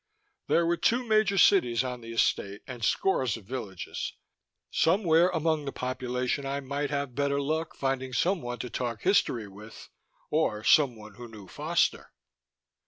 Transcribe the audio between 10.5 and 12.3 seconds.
someone who knew Foster.